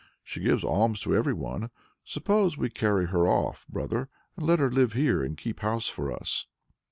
[0.23, 1.69] She gives alms to everyone.
[2.03, 6.11] Suppose we carry her off, brother, and let her live here and keep house for
[6.11, 6.47] us."